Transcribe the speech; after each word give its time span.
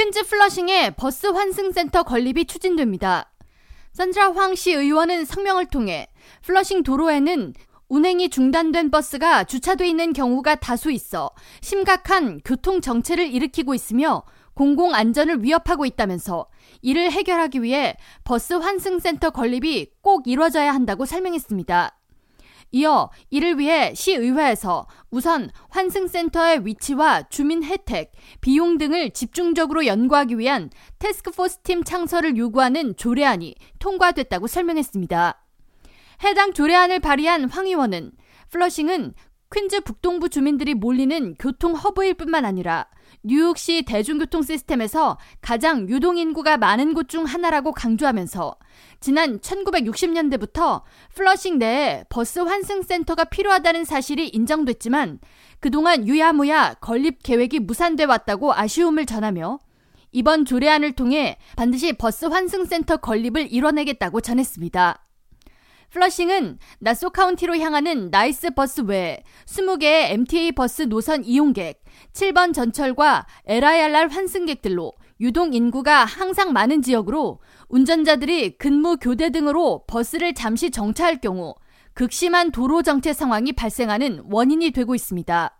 퀸즈 0.00 0.28
플러싱의 0.28 0.92
버스 0.92 1.26
환승센터 1.26 2.04
건립이 2.04 2.46
추진됩니다. 2.46 3.30
산드라 3.92 4.32
황 4.32 4.54
시의원은 4.54 5.26
성명을 5.26 5.66
통해 5.66 6.08
플러싱 6.40 6.84
도로에는 6.84 7.52
운행이 7.88 8.30
중단된 8.30 8.90
버스가 8.90 9.44
주차돼 9.44 9.86
있는 9.86 10.14
경우가 10.14 10.54
다수 10.54 10.90
있어 10.90 11.30
심각한 11.60 12.40
교통 12.46 12.80
정체를 12.80 13.30
일으키고 13.30 13.74
있으며 13.74 14.22
공공 14.54 14.94
안전을 14.94 15.44
위협하고 15.44 15.84
있다면서 15.84 16.46
이를 16.80 17.12
해결하기 17.12 17.62
위해 17.62 17.94
버스 18.24 18.54
환승센터 18.54 19.28
건립이 19.28 19.90
꼭 20.00 20.26
이뤄져야 20.26 20.72
한다고 20.72 21.04
설명했습니다. 21.04 21.99
이어 22.72 23.10
이를 23.30 23.58
위해 23.58 23.92
시의회에서 23.94 24.86
우선 25.10 25.50
환승센터의 25.70 26.64
위치와 26.64 27.24
주민 27.28 27.64
혜택, 27.64 28.12
비용 28.40 28.78
등을 28.78 29.10
집중적으로 29.10 29.86
연구하기 29.86 30.38
위한 30.38 30.70
태스크포스 30.98 31.58
팀 31.62 31.82
창설을 31.82 32.36
요구하는 32.36 32.96
조례안이 32.96 33.54
통과됐다고 33.78 34.46
설명했습니다. 34.46 35.44
해당 36.22 36.52
조례안을 36.52 37.00
발의한 37.00 37.48
황 37.48 37.66
의원은 37.66 38.12
플러싱은 38.50 39.14
퀸즈 39.52 39.80
북동부 39.80 40.28
주민들이 40.28 40.74
몰리는 40.74 41.34
교통 41.36 41.74
허브일 41.74 42.14
뿐만 42.14 42.44
아니라 42.44 42.86
뉴욕시 43.24 43.82
대중교통 43.82 44.42
시스템에서 44.42 45.18
가장 45.40 45.88
유동인구가 45.88 46.56
많은 46.56 46.94
곳 46.94 47.08
중 47.08 47.24
하나라고 47.24 47.72
강조하면서 47.72 48.56
지난 49.00 49.40
1960년대부터 49.40 50.82
플러싱 51.14 51.58
내에 51.58 52.04
버스 52.08 52.38
환승센터가 52.38 53.24
필요하다는 53.24 53.84
사실이 53.84 54.28
인정됐지만 54.28 55.18
그동안 55.58 56.06
유야무야 56.06 56.74
건립 56.74 57.20
계획이 57.24 57.58
무산돼 57.58 58.04
왔다고 58.04 58.54
아쉬움을 58.54 59.06
전하며 59.06 59.58
이번 60.12 60.44
조례안을 60.44 60.92
통해 60.92 61.38
반드시 61.56 61.92
버스 61.94 62.26
환승센터 62.26 62.98
건립을 62.98 63.52
이뤄내겠다고 63.52 64.20
전했습니다. 64.20 65.09
플러싱은 65.90 66.58
나소 66.78 67.10
카운티로 67.10 67.56
향하는 67.58 68.10
나이스 68.10 68.50
버스 68.50 68.82
외에 68.82 69.22
20개의 69.46 70.10
MTA 70.12 70.52
버스 70.52 70.82
노선 70.82 71.24
이용객, 71.24 71.82
7번 72.12 72.54
전철과 72.54 73.26
LIRR 73.46 74.08
환승객들로 74.10 74.92
유동 75.20 75.52
인구가 75.52 76.04
항상 76.04 76.52
많은 76.52 76.82
지역으로 76.82 77.40
운전자들이 77.68 78.56
근무 78.56 78.96
교대 78.96 79.30
등으로 79.30 79.84
버스를 79.86 80.32
잠시 80.34 80.70
정차할 80.70 81.20
경우 81.20 81.54
극심한 81.92 82.52
도로 82.52 82.82
정체 82.82 83.12
상황이 83.12 83.52
발생하는 83.52 84.22
원인이 84.30 84.70
되고 84.70 84.94
있습니다. 84.94 85.59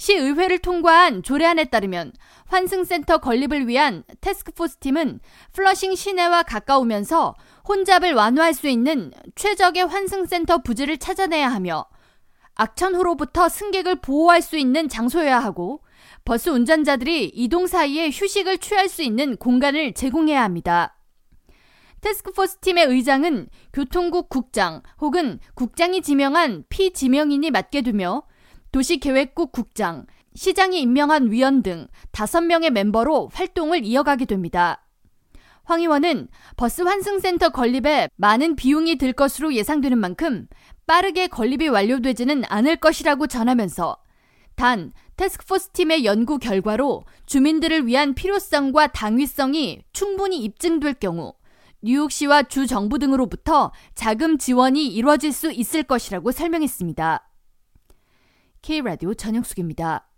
시의회를 0.00 0.60
통과한 0.60 1.22
조례안에 1.22 1.66
따르면 1.66 2.14
환승센터 2.46 3.18
건립을 3.18 3.68
위한 3.68 4.02
테스크포스 4.22 4.78
팀은 4.78 5.20
플러싱 5.52 5.94
시내와 5.94 6.42
가까우면서 6.44 7.34
혼잡을 7.68 8.14
완화할 8.14 8.54
수 8.54 8.66
있는 8.66 9.12
최적의 9.34 9.86
환승센터 9.88 10.62
부지를 10.62 10.96
찾아내야 10.96 11.50
하며 11.50 11.84
악천후로부터 12.54 13.50
승객을 13.50 13.96
보호할 13.96 14.40
수 14.40 14.56
있는 14.56 14.88
장소여야 14.88 15.38
하고 15.38 15.82
버스 16.24 16.48
운전자들이 16.48 17.32
이동 17.34 17.66
사이에 17.66 18.08
휴식을 18.08 18.56
취할 18.56 18.88
수 18.88 19.02
있는 19.02 19.36
공간을 19.36 19.92
제공해야 19.92 20.42
합니다. 20.42 20.96
테스크포스 22.00 22.60
팀의 22.60 22.86
의장은 22.86 23.50
교통국 23.74 24.30
국장 24.30 24.80
혹은 24.98 25.40
국장이 25.54 26.00
지명한 26.00 26.64
피지명인이 26.70 27.50
맡게 27.50 27.82
되며 27.82 28.22
도시계획국 28.72 29.52
국장, 29.52 30.06
시장이 30.34 30.80
임명한 30.80 31.30
위원 31.30 31.62
등 31.62 31.88
5명의 32.12 32.70
멤버로 32.70 33.30
활동을 33.32 33.84
이어가게 33.84 34.26
됩니다. 34.26 34.86
황 35.64 35.80
의원은 35.80 36.28
버스 36.56 36.82
환승센터 36.82 37.50
건립에 37.50 38.08
많은 38.16 38.56
비용이 38.56 38.96
들 38.96 39.12
것으로 39.12 39.54
예상되는 39.54 39.98
만큼 39.98 40.48
빠르게 40.86 41.28
건립이 41.28 41.68
완료되지는 41.68 42.44
않을 42.48 42.76
것이라고 42.76 43.26
전하면서 43.26 43.96
단 44.56 44.92
테스크포스 45.16 45.70
팀의 45.70 46.04
연구 46.04 46.38
결과로 46.38 47.04
주민들을 47.26 47.86
위한 47.86 48.14
필요성과 48.14 48.88
당위성이 48.88 49.82
충분히 49.92 50.38
입증될 50.38 50.94
경우 50.94 51.34
뉴욕시와 51.82 52.44
주 52.44 52.66
정부 52.66 52.98
등으로부터 52.98 53.72
자금 53.94 54.38
지원이 54.38 54.88
이루어질 54.88 55.32
수 55.32 55.52
있을 55.52 55.82
것이라고 55.82 56.32
설명했습니다. 56.32 57.29
K라디오 58.62 59.14
전영숙입니다. 59.14 60.09